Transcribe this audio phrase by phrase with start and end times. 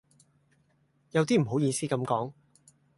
[1.11, 2.33] 有啲唔好意思咁講